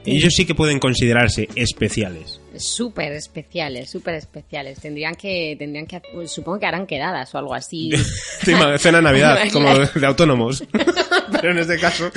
Ellos 0.07 0.35
sí 0.35 0.45
que 0.45 0.55
pueden 0.55 0.79
considerarse 0.79 1.49
especiales. 1.55 2.41
Súper 2.57 3.13
especiales, 3.13 3.91
súper 3.91 4.17
especiales. 4.17 4.79
Tendrían 4.79 5.15
que, 5.15 5.57
tendrían 5.59 5.87
que, 5.87 6.01
supongo 6.27 6.61
que 6.61 6.67
harán 6.67 6.87
quedadas 6.87 7.35
o 7.35 7.39
algo 7.39 7.55
así. 7.55 7.91
Cena 8.43 8.77
cena 8.79 8.99
de 8.99 9.05
Navidad, 9.05 9.39
como 9.53 9.75
de 9.79 10.07
autónomos. 10.07 10.63
Pero 11.41 11.53
en 11.53 11.59
este 11.59 11.79
caso, 11.79 12.11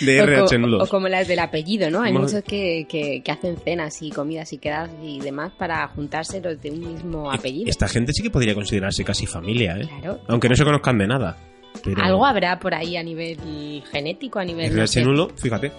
de 0.00 0.20
O 0.20 0.24
RH 0.24 0.58
nulos. 0.58 0.82
O 0.82 0.90
como 0.90 1.08
las 1.08 1.26
del 1.28 1.38
apellido, 1.38 1.90
¿no? 1.90 2.02
Hay 2.02 2.12
muchos 2.12 2.42
que, 2.44 2.86
que, 2.88 3.22
que 3.22 3.32
hacen 3.32 3.56
cenas 3.56 4.00
y 4.02 4.10
comidas 4.10 4.52
y 4.52 4.58
quedadas 4.58 4.90
y 5.02 5.20
demás 5.20 5.52
para 5.58 5.86
juntarse 5.88 6.40
los 6.40 6.60
de 6.60 6.70
un 6.70 6.80
mismo 6.94 7.30
apellido. 7.30 7.68
Esta 7.70 7.88
gente 7.88 8.12
sí 8.12 8.22
que 8.22 8.30
podría 8.30 8.54
considerarse 8.54 9.04
casi 9.04 9.26
familia, 9.26 9.76
¿eh? 9.78 9.88
Claro. 10.00 10.20
Aunque 10.28 10.48
no 10.48 10.56
se 10.56 10.64
conozcan 10.64 10.98
de 10.98 11.06
nada. 11.06 11.36
Pero... 11.84 12.02
Algo 12.02 12.26
habrá 12.26 12.58
por 12.58 12.74
ahí 12.74 12.96
a 12.96 13.02
nivel 13.02 13.82
genético, 13.92 14.38
a 14.38 14.44
nivel... 14.44 14.68
no 14.70 14.82
RH 14.82 14.86
sé. 14.92 15.02
nulo, 15.04 15.28
fíjate. 15.36 15.70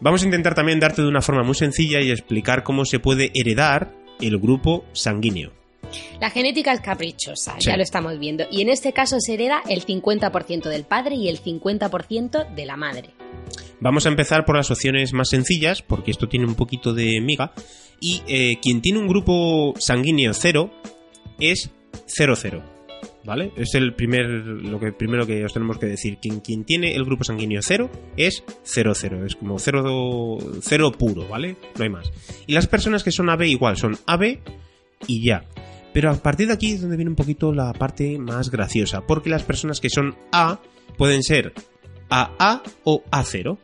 Vamos 0.00 0.22
a 0.22 0.24
intentar 0.26 0.54
también 0.54 0.78
darte 0.78 1.02
de 1.02 1.08
una 1.08 1.22
forma 1.22 1.42
muy 1.42 1.54
sencilla 1.54 2.00
y 2.00 2.10
explicar 2.10 2.62
cómo 2.62 2.84
se 2.84 2.98
puede 3.00 3.30
heredar 3.34 3.90
el 4.20 4.38
grupo 4.38 4.84
sanguíneo. 4.92 5.52
La 6.20 6.30
genética 6.30 6.72
es 6.72 6.80
caprichosa, 6.80 7.56
Sí. 7.58 7.68
ya 7.68 7.76
lo 7.76 7.82
estamos 7.82 8.16
viendo. 8.20 8.44
Y 8.50 8.60
en 8.62 8.68
este 8.68 8.92
caso 8.92 9.16
se 9.18 9.34
hereda 9.34 9.60
el 9.68 9.84
50% 9.84 10.68
del 10.68 10.84
padre 10.84 11.16
y 11.16 11.28
el 11.28 11.40
50% 11.42 12.54
de 12.54 12.66
la 12.66 12.76
madre. 12.76 13.10
Vamos 13.80 14.04
a 14.04 14.10
empezar 14.10 14.44
por 14.44 14.56
las 14.56 14.70
opciones 14.70 15.14
más 15.14 15.30
sencillas, 15.30 15.82
porque 15.82 16.10
esto 16.10 16.28
tiene 16.28 16.46
un 16.46 16.54
poquito 16.54 16.92
de 16.92 17.20
miga. 17.20 17.52
Y 17.98 18.22
eh, 18.26 18.58
quien 18.60 18.82
tiene 18.82 18.98
un 18.98 19.08
grupo 19.08 19.74
sanguíneo 19.78 20.34
cero 20.34 20.70
es 21.38 21.70
00. 22.06 22.62
¿Vale? 23.24 23.52
Es 23.56 23.74
el 23.74 23.94
primer, 23.94 24.26
lo 24.26 24.80
que 24.80 24.92
primero 24.92 25.26
que 25.26 25.44
os 25.44 25.52
tenemos 25.52 25.78
que 25.78 25.86
decir. 25.86 26.18
Quien, 26.18 26.64
tiene 26.64 26.94
el 26.94 27.04
grupo 27.04 27.24
sanguíneo 27.24 27.60
cero 27.62 27.90
es 28.16 28.42
00. 28.64 29.26
Es 29.26 29.36
como 29.36 29.58
cero, 29.58 30.38
cero 30.62 30.92
puro, 30.92 31.26
¿vale? 31.28 31.56
No 31.76 31.84
hay 31.84 31.90
más. 31.90 32.12
Y 32.46 32.52
las 32.52 32.66
personas 32.66 33.02
que 33.02 33.12
son 33.12 33.30
AB 33.30 33.42
igual, 33.42 33.76
son 33.76 33.98
AB 34.06 34.40
y 35.06 35.24
ya. 35.24 35.44
Pero 35.92 36.10
a 36.10 36.14
partir 36.14 36.46
de 36.48 36.54
aquí 36.54 36.72
es 36.72 36.82
donde 36.82 36.96
viene 36.96 37.10
un 37.10 37.16
poquito 37.16 37.52
la 37.52 37.72
parte 37.72 38.18
más 38.18 38.50
graciosa. 38.50 39.06
Porque 39.06 39.30
las 39.30 39.42
personas 39.42 39.80
que 39.80 39.90
son 39.90 40.16
A 40.32 40.60
pueden 40.96 41.22
ser 41.22 41.52
AA 42.10 42.62
o 42.84 43.02
A0. 43.10 43.56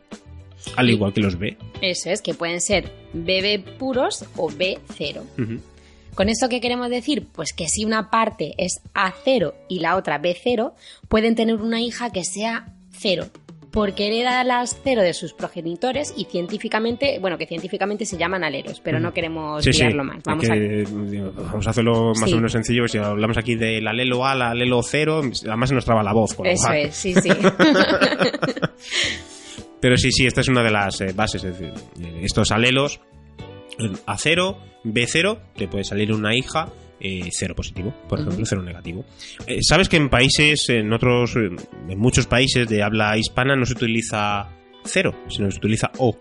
Al 0.75 0.89
igual 0.89 1.13
que 1.13 1.21
los 1.21 1.37
B. 1.37 1.57
Eso 1.81 2.09
es, 2.09 2.21
que 2.21 2.33
pueden 2.33 2.61
ser 2.61 2.91
BB 3.13 3.77
puros 3.77 4.25
o 4.35 4.49
B0. 4.49 5.21
Ujú. 5.37 5.61
¿Con 6.15 6.29
esto 6.29 6.49
qué 6.49 6.59
queremos 6.59 6.89
decir? 6.89 7.27
Pues 7.31 7.53
que 7.53 7.67
si 7.67 7.85
una 7.85 8.09
parte 8.09 8.55
es 8.57 8.81
A0 8.95 9.53
y 9.69 9.79
la 9.79 9.95
otra 9.95 10.19
B0, 10.19 10.73
pueden 11.07 11.35
tener 11.35 11.57
una 11.57 11.79
hija 11.79 12.11
que 12.11 12.23
sea 12.23 12.73
0, 12.93 13.27
porque 13.71 14.07
hereda 14.07 14.43
las 14.43 14.79
0 14.83 15.01
de 15.01 15.13
sus 15.13 15.33
progenitores 15.33 16.13
y 16.15 16.25
científicamente, 16.25 17.19
bueno, 17.19 17.37
que 17.37 17.45
científicamente 17.45 18.05
se 18.05 18.17
llaman 18.17 18.43
aleros, 18.43 18.79
pero 18.81 18.99
no 18.99 19.13
queremos 19.13 19.63
Sí, 19.63 19.71
más. 19.93 20.23
Vamos 20.25 20.49
a... 20.49 20.55
vamos 21.41 21.67
a 21.67 21.69
hacerlo 21.69 22.13
más 22.19 22.29
Sí. 22.29 22.33
o 22.33 22.37
menos 22.37 22.51
sencillo. 22.51 22.87
Si 22.87 22.97
hablamos 22.97 23.37
aquí 23.37 23.55
del 23.55 23.87
alelo 23.87 24.25
A, 24.25 24.31
al 24.31 24.41
alelo 24.41 24.81
0, 24.81 25.21
además 25.47 25.69
se 25.69 25.75
nos 25.75 25.85
traba 25.85 26.01
la 26.03 26.13
voz. 26.13 26.33
con 26.33 26.45
Eso 26.47 26.71
es, 26.71 26.95
sí, 26.95 27.13
sí. 27.13 27.29
Pero 29.79 29.95
sí, 29.97 30.11
sí, 30.11 30.25
esta 30.25 30.41
es 30.41 30.47
una 30.47 30.63
de 30.63 30.71
las 30.71 30.99
eh, 31.01 31.13
bases. 31.15 31.43
Es 31.43 31.57
decir, 31.59 31.73
eh, 32.01 32.21
estos 32.23 32.51
alelos, 32.51 32.99
eh, 33.79 33.89
A0, 34.07 34.57
B0, 34.83 35.39
te 35.55 35.67
puede 35.67 35.83
salir 35.83 36.11
una 36.13 36.35
hija. 36.35 36.69
Eh, 36.99 37.29
cero 37.31 37.53
positivo, 37.55 37.93
por 38.09 38.19
ejemplo, 38.19 38.45
cero 38.45 38.61
negativo. 38.63 39.05
Eh, 39.45 39.59
Sabes 39.61 39.89
que 39.89 39.97
en 39.97 40.09
países, 40.09 40.69
en 40.69 40.91
otros, 40.93 41.35
eh, 41.35 41.49
en 41.89 41.99
muchos 41.99 42.25
países 42.27 42.67
de 42.67 42.83
habla 42.83 43.17
hispana 43.17 43.55
no 43.55 43.65
se 43.65 43.73
utiliza 43.73 44.49
cero, 44.83 45.13
sino 45.29 45.49
se 45.51 45.57
utiliza 45.57 45.91
O, 45.97 46.15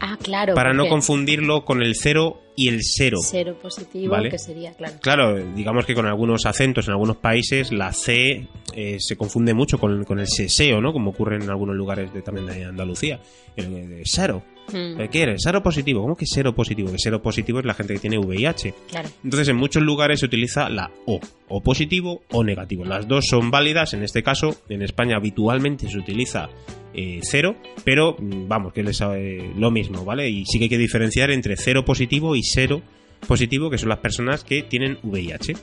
Ah, 0.00 0.18
claro. 0.20 0.54
para 0.54 0.72
no 0.74 0.88
confundirlo 0.88 1.64
con 1.64 1.82
el 1.82 1.94
cero 1.94 2.40
y 2.56 2.68
el 2.68 2.80
cero. 2.82 3.18
Cero 3.22 3.56
positivo, 3.60 4.12
Vale. 4.12 4.28
que 4.28 4.38
sería, 4.38 4.72
claro. 4.74 4.94
Claro, 5.00 5.54
digamos 5.54 5.86
que 5.86 5.94
con 5.94 6.06
algunos 6.06 6.46
acentos 6.46 6.86
en 6.86 6.92
algunos 6.92 7.16
países 7.16 7.72
la 7.72 7.92
C 7.92 8.46
eh, 8.74 8.96
se 9.00 9.16
confunde 9.16 9.54
mucho 9.54 9.78
con, 9.78 10.04
con 10.04 10.18
el 10.20 10.26
seseo, 10.28 10.80
¿no? 10.80 10.92
Como 10.92 11.10
ocurre 11.10 11.36
en 11.36 11.48
algunos 11.50 11.74
lugares 11.76 12.12
de, 12.12 12.22
también 12.22 12.46
de 12.46 12.64
Andalucía. 12.64 13.20
El, 13.56 13.70
de 13.88 14.02
cero. 14.04 14.42
Mm, 14.72 15.08
¿Qué 15.10 15.22
eres? 15.22 15.42
Cero 15.44 15.62
positivo. 15.62 16.02
¿Cómo 16.02 16.16
que 16.16 16.26
cero 16.26 16.54
positivo? 16.54 16.90
Que 16.90 16.98
cero 16.98 17.22
positivo 17.22 17.58
es 17.58 17.64
la 17.64 17.74
gente 17.74 17.94
que 17.94 18.00
tiene 18.00 18.18
VIH. 18.18 18.74
claro. 18.88 19.08
Entonces 19.22 19.48
en 19.48 19.56
muchos 19.56 19.82
lugares 19.82 20.20
se 20.20 20.26
utiliza 20.26 20.68
la 20.68 20.90
O. 21.06 21.20
O 21.48 21.62
positivo 21.62 22.22
o 22.30 22.42
negativo. 22.42 22.84
Las 22.84 23.06
dos 23.06 23.26
son 23.28 23.50
válidas. 23.50 23.94
En 23.94 24.02
este 24.02 24.22
caso, 24.22 24.56
en 24.68 24.82
España 24.82 25.16
habitualmente 25.16 25.88
se 25.88 25.98
utiliza 25.98 26.48
eh, 26.94 27.20
cero. 27.22 27.56
Pero 27.84 28.16
mm, 28.18 28.48
vamos, 28.48 28.72
que 28.72 28.80
es 28.80 29.00
eh, 29.00 29.52
lo 29.56 29.70
mismo, 29.70 30.04
¿vale? 30.04 30.28
Y 30.28 30.44
sí 30.46 30.58
que 30.58 30.64
hay 30.64 30.70
que 30.70 30.78
diferenciar 30.78 31.30
entre 31.30 31.56
cero 31.56 31.84
positivo 31.84 32.34
y 32.36 32.42
cero 32.42 32.82
positivo, 33.26 33.70
que 33.70 33.78
son 33.78 33.88
las 33.88 33.98
personas 33.98 34.44
que 34.44 34.62
tienen 34.62 34.98
VIH. 35.02 35.54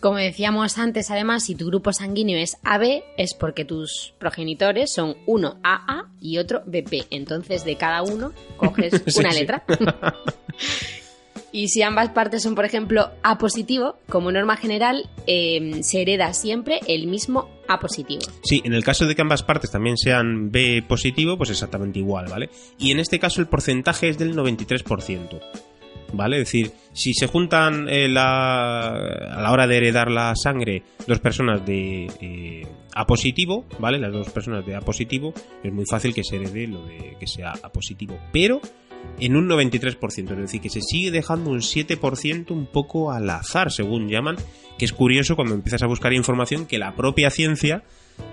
Como 0.00 0.16
decíamos 0.16 0.78
antes, 0.78 1.10
además, 1.10 1.44
si 1.44 1.54
tu 1.54 1.66
grupo 1.66 1.92
sanguíneo 1.92 2.38
es 2.38 2.56
AB, 2.64 3.02
es 3.18 3.34
porque 3.34 3.66
tus 3.66 4.14
progenitores 4.18 4.92
son 4.92 5.16
uno 5.26 5.58
AA 5.62 6.08
y 6.20 6.38
otro 6.38 6.62
BP. 6.64 7.06
Entonces, 7.10 7.64
de 7.64 7.76
cada 7.76 8.02
uno 8.02 8.32
coges 8.56 9.02
Sí, 9.06 9.20
una 9.20 9.32
sí. 9.32 9.40
letra. 9.40 9.62
y 11.52 11.68
si 11.68 11.82
ambas 11.82 12.10
partes 12.10 12.42
son, 12.42 12.54
por 12.54 12.64
ejemplo, 12.64 13.10
A 13.22 13.36
positivo, 13.36 13.96
como 14.08 14.32
norma 14.32 14.56
general, 14.56 15.10
eh, 15.26 15.80
se 15.82 16.00
hereda 16.00 16.32
siempre 16.32 16.80
el 16.86 17.06
mismo 17.06 17.50
A 17.68 17.78
positivo. 17.78 18.22
Sí, 18.42 18.62
en 18.64 18.72
el 18.72 18.84
caso 18.84 19.06
de 19.06 19.14
que 19.14 19.20
ambas 19.22 19.42
partes 19.42 19.70
también 19.70 19.98
sean 19.98 20.50
B 20.50 20.82
positivo, 20.88 21.36
pues 21.36 21.50
exactamente 21.50 21.98
igual, 21.98 22.26
¿vale? 22.30 22.48
Y 22.78 22.90
en 22.90 23.00
este 23.00 23.18
caso 23.18 23.40
el 23.42 23.48
porcentaje 23.48 24.08
es 24.08 24.16
del 24.16 24.34
93%. 24.34 25.40
¿Vale? 26.12 26.40
Es 26.40 26.46
decir, 26.46 26.72
si 26.92 27.14
se 27.14 27.26
juntan 27.28 27.88
eh, 27.88 28.08
la- 28.08 28.88
a 28.88 29.40
la 29.42 29.52
hora 29.52 29.66
de 29.66 29.76
heredar 29.76 30.10
la 30.10 30.34
sangre 30.34 30.82
dos 31.06 31.20
personas 31.20 31.64
de 31.64 32.06
eh, 32.20 32.66
A 32.94 33.06
positivo, 33.06 33.64
¿vale? 33.78 33.98
Las 33.98 34.12
dos 34.12 34.28
personas 34.30 34.66
de 34.66 34.74
A 34.74 34.80
positivo, 34.80 35.32
es 35.62 35.72
muy 35.72 35.84
fácil 35.88 36.12
que 36.12 36.24
se 36.24 36.36
herede 36.36 36.66
lo 36.66 36.84
de 36.84 37.16
que 37.20 37.26
sea 37.28 37.52
A 37.62 37.70
positivo. 37.70 38.18
Pero 38.32 38.60
en 39.18 39.36
un 39.36 39.48
93%, 39.48 40.30
es 40.32 40.36
decir, 40.36 40.60
que 40.60 40.68
se 40.68 40.80
sigue 40.82 41.10
dejando 41.10 41.50
un 41.50 41.60
7% 41.60 42.50
un 42.50 42.66
poco 42.66 43.12
al 43.12 43.30
azar, 43.30 43.70
según 43.70 44.08
llaman, 44.08 44.36
que 44.78 44.84
es 44.84 44.92
curioso 44.92 45.36
cuando 45.36 45.54
empiezas 45.54 45.82
a 45.82 45.86
buscar 45.86 46.12
información 46.12 46.66
que 46.66 46.78
la 46.78 46.94
propia 46.96 47.30
ciencia 47.30 47.82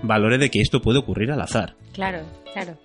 valore 0.02 0.38
de 0.38 0.50
que 0.50 0.60
esto 0.60 0.80
puede 0.80 0.98
ocurrir 0.98 1.30
al 1.30 1.40
azar. 1.40 1.74
Claro, 1.92 2.22
claro. 2.52 2.78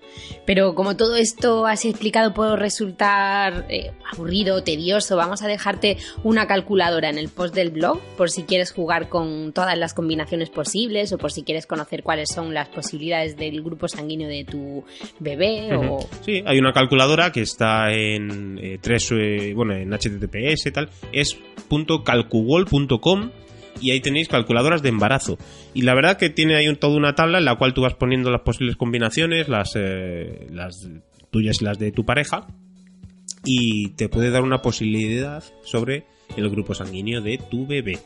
Pero 0.44 0.74
como 0.74 0.96
todo 0.96 1.14
esto 1.14 1.66
así 1.66 1.88
explicado 1.88 2.34
puede 2.34 2.56
resultar 2.56 3.64
eh, 3.68 3.92
aburrido, 4.12 4.64
tedioso, 4.64 5.16
vamos 5.16 5.42
a 5.42 5.46
dejarte 5.46 5.98
una 6.24 6.48
calculadora 6.48 7.10
en 7.10 7.18
el 7.18 7.28
post 7.28 7.54
del 7.54 7.70
blog 7.70 8.00
por 8.16 8.30
si 8.30 8.42
quieres 8.42 8.72
jugar 8.72 9.08
con 9.08 9.52
todas 9.52 9.78
las 9.78 9.94
combinaciones 9.94 10.50
posibles 10.50 11.12
o 11.12 11.18
por 11.18 11.30
si 11.30 11.44
quieres 11.44 11.66
conocer 11.66 12.02
cuáles 12.02 12.30
son 12.30 12.54
las 12.54 12.68
posibilidades 12.68 13.36
del 13.36 13.62
grupo 13.62 13.86
sanguíneo 13.86 14.28
de 14.28 14.44
tu 14.44 14.84
bebé 15.20 15.76
o... 15.76 16.00
Sí, 16.22 16.42
hay 16.44 16.58
una 16.58 16.72
calculadora 16.72 17.30
que 17.30 17.42
está 17.42 17.92
en 17.92 18.58
eh, 18.58 18.78
tres, 18.80 19.12
eh, 19.12 19.52
bueno, 19.54 19.74
en 19.74 19.90
HTTPS 19.92 20.66
y 20.66 20.70
tal, 20.72 20.90
es 21.12 21.38
.calcuwall.com 22.04 23.30
y 23.84 23.90
ahí 23.92 24.00
tenéis 24.00 24.28
calculadoras 24.28 24.82
de 24.82 24.88
embarazo. 24.88 25.38
Y 25.74 25.82
la 25.82 25.94
verdad 25.94 26.16
que 26.16 26.30
tiene 26.30 26.56
ahí 26.56 26.68
un- 26.68 26.76
toda 26.76 26.96
una 26.96 27.14
tabla 27.14 27.38
en 27.38 27.44
la 27.44 27.56
cual 27.56 27.74
tú 27.74 27.82
vas 27.82 27.94
poniendo 27.94 28.30
las 28.30 28.40
posibles 28.42 28.76
combinaciones, 28.76 29.48
las, 29.48 29.72
eh, 29.76 30.46
las 30.50 30.88
tuyas 31.30 31.60
y 31.60 31.64
las 31.64 31.78
de 31.78 31.92
tu 31.92 32.04
pareja, 32.04 32.46
y 33.44 33.90
te 33.90 34.08
puede 34.08 34.30
dar 34.30 34.42
una 34.42 34.62
posibilidad 34.62 35.42
sobre 35.64 36.04
el 36.36 36.48
grupo 36.48 36.74
sanguíneo 36.74 37.20
de 37.20 37.38
tu 37.38 37.66
bebé. 37.66 37.98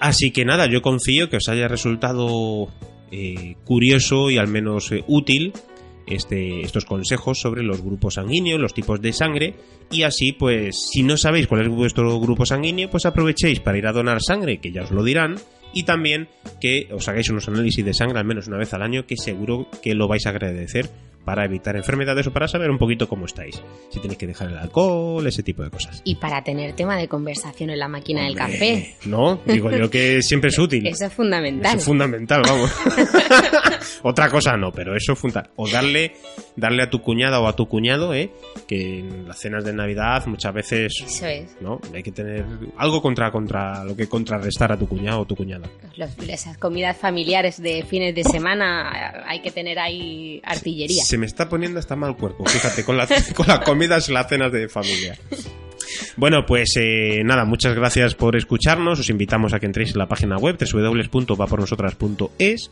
Así 0.00 0.30
que 0.30 0.44
nada, 0.44 0.66
yo 0.66 0.82
confío 0.82 1.28
que 1.28 1.36
os 1.36 1.48
haya 1.48 1.68
resultado 1.68 2.68
eh, 3.12 3.56
curioso 3.64 4.30
y 4.30 4.38
al 4.38 4.48
menos 4.48 4.90
eh, 4.92 5.04
útil 5.06 5.52
este, 6.06 6.60
estos 6.62 6.84
consejos 6.84 7.38
sobre 7.40 7.62
los 7.62 7.82
grupos 7.82 8.14
sanguíneos, 8.14 8.60
los 8.60 8.74
tipos 8.74 9.00
de 9.00 9.12
sangre 9.12 9.54
y 9.90 10.02
así 10.02 10.32
pues 10.32 10.76
si 10.92 11.02
no 11.02 11.16
sabéis 11.16 11.46
cuál 11.46 11.62
es 11.62 11.68
vuestro 11.68 12.18
grupo 12.20 12.46
sanguíneo 12.46 12.90
pues 12.90 13.06
aprovechéis 13.06 13.60
para 13.60 13.78
ir 13.78 13.86
a 13.86 13.92
donar 13.92 14.20
sangre 14.20 14.58
que 14.58 14.72
ya 14.72 14.82
os 14.82 14.90
lo 14.90 15.02
dirán 15.02 15.36
y 15.72 15.84
también 15.84 16.28
que 16.60 16.88
os 16.92 17.08
hagáis 17.08 17.30
unos 17.30 17.48
análisis 17.48 17.84
de 17.84 17.94
sangre 17.94 18.18
al 18.18 18.24
menos 18.24 18.48
una 18.48 18.58
vez 18.58 18.72
al 18.74 18.82
año 18.82 19.06
que 19.06 19.16
seguro 19.16 19.68
que 19.82 19.94
lo 19.94 20.08
vais 20.08 20.26
a 20.26 20.30
agradecer 20.30 20.90
para 21.24 21.44
evitar 21.44 21.76
enfermedades 21.76 22.26
o 22.26 22.32
para 22.32 22.48
saber 22.48 22.70
un 22.70 22.78
poquito 22.78 23.08
cómo 23.08 23.26
estáis. 23.26 23.62
Si 23.90 24.00
tenéis 24.00 24.18
que 24.18 24.26
dejar 24.26 24.48
el 24.48 24.56
alcohol, 24.58 25.26
ese 25.26 25.42
tipo 25.42 25.62
de 25.62 25.70
cosas. 25.70 26.00
Y 26.04 26.14
para 26.16 26.42
tener 26.42 26.72
tema 26.74 26.96
de 26.96 27.08
conversación 27.08 27.70
en 27.70 27.78
la 27.78 27.88
máquina 27.88 28.22
del 28.24 28.32
Hombre, 28.38 28.52
café. 28.52 28.96
No, 29.06 29.40
digo 29.46 29.70
yo 29.70 29.90
que 29.90 30.22
siempre 30.22 30.48
es 30.50 30.58
útil. 30.58 30.86
Eso 30.86 31.06
es 31.06 31.12
fundamental. 31.12 31.70
Eso 31.72 31.78
es 31.78 31.84
fundamental, 31.84 32.42
vamos. 32.46 32.70
Otra 34.02 34.28
cosa 34.30 34.56
no, 34.56 34.72
pero 34.72 34.96
eso 34.96 35.12
es 35.12 35.18
fundamental. 35.18 35.52
O 35.56 35.68
darle, 35.68 36.12
darle 36.56 36.82
a 36.82 36.90
tu 36.90 37.00
cuñada 37.02 37.40
o 37.40 37.46
a 37.46 37.54
tu 37.54 37.66
cuñado, 37.68 38.14
¿eh? 38.14 38.30
Que 38.66 39.00
en 39.00 39.28
las 39.28 39.38
cenas 39.38 39.64
de 39.64 39.72
Navidad 39.72 40.24
muchas 40.26 40.52
veces, 40.54 40.92
Eso 41.06 41.26
es. 41.26 41.56
¿no? 41.60 41.80
Hay 41.94 42.02
que 42.02 42.12
tener 42.12 42.44
algo 42.76 43.00
contra, 43.02 43.30
contra 43.30 43.84
lo 43.84 43.96
que 43.96 44.08
contrarrestar 44.08 44.72
a 44.72 44.78
tu 44.78 44.88
cuñado 44.88 45.20
o 45.20 45.24
tu 45.26 45.36
cuñada. 45.36 45.68
Los- 45.96 46.16
esas 46.28 46.56
comidas 46.58 46.96
familiares 46.96 47.60
de 47.60 47.84
fines 47.84 48.14
de 48.14 48.24
semana 48.24 49.24
hay 49.26 49.40
que 49.42 49.50
tener 49.50 49.78
ahí 49.78 50.40
artillería. 50.44 51.02
Se 51.10 51.18
me 51.18 51.26
está 51.26 51.48
poniendo 51.48 51.80
hasta 51.80 51.96
mal 51.96 52.16
cuerpo, 52.16 52.46
fíjate, 52.46 52.84
con, 52.84 52.96
la, 52.96 53.08
con 53.34 53.48
las 53.48 53.64
comidas 53.64 54.08
y 54.08 54.12
las 54.12 54.28
cenas 54.28 54.52
de 54.52 54.68
familia. 54.68 55.18
Bueno, 56.16 56.46
pues 56.46 56.74
eh, 56.76 57.22
nada, 57.24 57.44
muchas 57.44 57.74
gracias 57.74 58.14
por 58.14 58.36
escucharnos. 58.36 59.00
Os 59.00 59.10
invitamos 59.10 59.52
a 59.52 59.58
que 59.58 59.66
entréis 59.66 59.90
en 59.90 59.98
la 59.98 60.06
página 60.06 60.36
web 60.36 60.56
www.vapornosotras.es. 60.56 62.70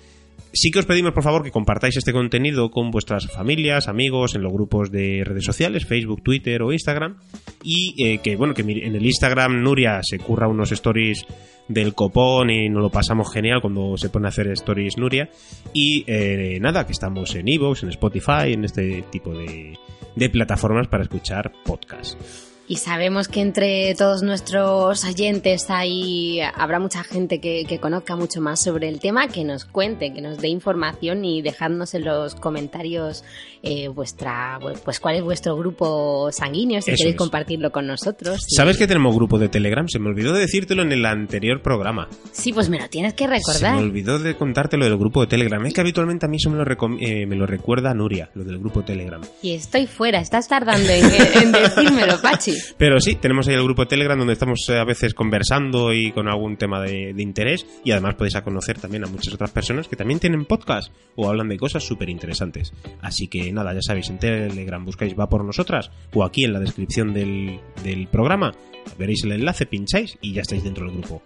Sí 0.53 0.71
que 0.71 0.79
os 0.79 0.87
pedimos, 0.87 1.13
por 1.13 1.23
favor, 1.23 1.43
que 1.43 1.51
compartáis 1.51 1.97
este 1.97 2.13
contenido 2.13 2.71
con 2.71 2.91
vuestras 2.91 3.27
familias, 3.31 3.87
amigos, 3.87 4.35
en 4.35 4.43
los 4.43 4.53
grupos 4.53 4.91
de 4.91 5.23
redes 5.25 5.45
sociales, 5.45 5.85
Facebook, 5.85 6.23
Twitter 6.23 6.63
o 6.63 6.73
Instagram. 6.73 7.17
Y 7.63 7.95
eh, 8.03 8.19
que, 8.19 8.37
bueno, 8.37 8.55
que 8.55 8.63
en 8.63 8.97
el 8.97 9.05
Instagram 9.05 9.63
Nuria 9.63 10.01
se 10.03 10.19
curra 10.19 10.49
unos 10.49 10.73
stories 10.73 11.27
del 11.69 11.95
copón 11.95 12.51
y 12.51 12.69
nos 12.71 12.83
lo 12.83 12.91
pasamos 12.91 13.33
genial 13.33 13.61
cuando 13.61 13.97
se 13.99 14.09
pone 14.09 14.27
a 14.27 14.31
hacer 14.31 14.49
stories 14.49 14.97
Nuria. 14.97 15.29
Y 15.75 16.05
eh, 16.07 16.59
nada, 16.61 16.87
que 16.87 16.93
estamos 16.93 17.35
en 17.35 17.47
Evox, 17.49 17.83
en 17.83 17.91
Spotify, 17.91 18.53
en 18.53 18.65
este 18.65 19.05
tipo 19.11 19.33
de 19.35 20.31
plataformas 20.31 20.89
para 20.89 21.03
escuchar 21.03 21.53
podcasts. 21.65 22.48
Y 22.71 22.77
sabemos 22.77 23.29
que 23.29 23.41
entre 23.41 23.95
todos 23.95 24.23
nuestros 24.23 25.03
oyentes 25.07 25.71
ahí 25.71 26.39
habrá 26.55 26.79
mucha 26.79 27.03
gente 27.03 27.41
que, 27.41 27.65
que 27.67 27.79
conozca 27.79 28.15
mucho 28.15 28.43
más 28.43 28.63
sobre 28.63 28.91
el 28.91 29.01
tema, 29.01 29.27
que 29.29 29.43
nos 29.43 29.65
cuente, 29.65 30.13
que 30.13 30.21
nos 30.21 30.37
dé 30.37 30.49
información 30.49 31.25
y 31.25 31.41
dejadnos 31.41 31.95
en 31.95 32.05
los 32.05 32.35
comentarios 32.35 33.25
eh, 33.63 33.89
vuestra, 33.89 34.59
pues 34.85 35.01
cuál 35.01 35.17
es 35.17 35.23
vuestro 35.23 35.57
grupo 35.57 36.29
sanguíneo, 36.31 36.83
si 36.83 36.91
Eso 36.91 36.99
queréis 36.99 37.15
es. 37.15 37.19
compartirlo 37.19 37.73
con 37.73 37.87
nosotros. 37.87 38.45
Y- 38.47 38.55
¿Sabes 38.57 38.77
que 38.77 38.87
tenemos 38.87 39.15
grupo 39.17 39.39
de 39.39 39.49
Telegram? 39.49 39.89
Se 39.89 39.99
me 39.99 40.11
olvidó 40.11 40.35
de 40.35 40.41
decírtelo 40.41 40.83
en 40.83 40.93
el 40.93 41.07
anterior 41.07 41.63
programa. 41.63 42.07
Sí, 42.33 42.53
pues 42.53 42.69
me 42.69 42.79
lo 42.79 42.89
tienes 42.91 43.15
que 43.15 43.25
Se 43.25 43.31
me 43.31 43.37
recordar. 43.39 43.77
olvidó 43.77 44.19
de 44.19 44.37
contártelo 44.37 44.85
del 44.85 44.99
grupo 44.99 45.23
de 45.23 45.29
Telegram. 45.29 45.65
Es 45.65 45.73
que 45.73 45.81
habitualmente 45.81 46.27
a 46.27 46.29
mí 46.29 46.37
eso 46.37 46.51
me 46.51 46.59
lo, 46.63 46.65
eh, 47.01 47.25
me 47.25 47.35
lo 47.35 47.47
recuerda 47.47 47.95
Nuria, 47.95 48.31
lo 48.35 48.45
del 48.45 48.59
grupo 48.59 48.83
Telegram. 48.85 49.23
Y 49.41 49.55
estoy 49.55 49.87
fuera, 49.87 50.21
estás 50.21 50.49
tardando 50.49 50.91
en, 50.91 51.05
en 51.43 51.53
decírmelo, 51.53 52.21
Pachi. 52.21 52.58
Pero 52.77 53.01
sí, 53.01 53.17
tenemos 53.17 53.49
ahí 53.49 53.55
el 53.55 53.63
grupo 53.63 53.83
de 53.83 53.89
Telegram 53.89 54.19
donde 54.19 54.35
estamos 54.35 54.69
eh, 54.69 54.79
a 54.79 54.85
veces 54.85 55.15
conversando 55.15 55.93
y 55.93 56.13
con 56.13 56.29
algún 56.29 56.57
tema 56.57 56.81
de, 56.81 57.13
de 57.15 57.23
interés. 57.23 57.67
Y 57.85 57.91
además 57.93 58.15
podéis 58.15 58.37
a 58.37 58.43
conocer 58.43 58.79
también 58.79 59.05
a 59.05 59.09
muchas 59.09 59.35
otras 59.35 59.51
personas 59.51 59.89
que 59.89 59.97
también 59.97 60.21
tienen 60.21 60.45
podcast 60.45 60.93
o 61.17 61.29
hablan 61.29 61.49
de 61.49 61.57
cosas 61.57 61.85
súper 61.85 62.11
interesantes. 62.11 62.73
Así 63.01 63.29
que 63.29 63.53
nada, 63.53 63.73
ya 63.75 63.83
sabéis, 63.83 64.11
en 64.11 64.19
Telegram 64.19 64.85
buscáis 64.85 65.15
Va 65.19 65.29
por 65.29 65.45
nosotras 65.45 65.91
o 66.13 66.25
aquí 66.25 66.45
en 66.45 66.53
la 66.53 66.61
descripción 66.61 67.13
del, 67.13 67.61
del 67.83 68.07
programa 68.09 68.53
veréis 68.97 69.25
el 69.25 69.33
enlace, 69.33 69.67
pincháis 69.67 70.17
y 70.21 70.33
ya 70.33 70.43
estáis 70.43 70.65
dentro 70.65 70.87
del 70.87 70.99
grupo. 70.99 71.23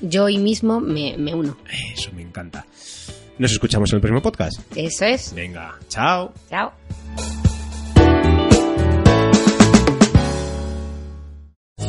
Yo 0.00 0.24
hoy 0.24 0.38
mismo 0.38 0.80
me, 0.80 1.16
me 1.16 1.34
uno. 1.34 1.56
Eso 1.94 2.12
me 2.12 2.22
encanta. 2.22 2.66
Nos 3.38 3.52
escuchamos 3.52 3.90
en 3.90 3.96
el 3.96 4.00
próximo 4.00 4.22
podcast. 4.22 4.60
Eso 4.76 5.04
es. 5.06 5.32
Venga, 5.34 5.78
chao. 5.88 6.32
Chao. 6.48 6.72